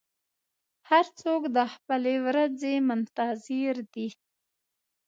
هر 0.89 1.05
څوک 1.19 1.41
د 1.55 1.57
خپلې 1.73 2.15
ورځې 2.27 2.73
منتظر 2.89 3.75
دی. 3.93 4.07